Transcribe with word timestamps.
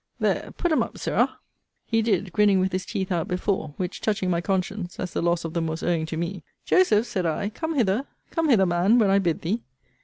There 0.17 0.51
put 0.57 0.71
'em 0.71 0.81
up, 0.81 0.97
Sirrah. 0.97 1.37
He 1.85 2.01
did, 2.01 2.33
grinning 2.33 2.59
with 2.59 2.71
his 2.71 2.87
teeth 2.87 3.11
out 3.11 3.27
before; 3.27 3.75
which 3.77 4.01
touching 4.01 4.31
my 4.31 4.41
conscience, 4.41 4.99
as 4.99 5.13
the 5.13 5.21
loss 5.21 5.45
of 5.45 5.53
them 5.53 5.67
was 5.67 5.83
owing 5.83 6.07
to 6.07 6.17
me, 6.17 6.41
Joseph, 6.65 7.05
said 7.05 7.27
I, 7.27 7.49
come 7.49 7.75
hither. 7.75 8.07
Come 8.31 8.49
hither, 8.49 8.65
man, 8.65 8.97
when 8.97 9.11
I 9.11 9.19
bid 9.19 9.41
thee. 9.41 9.61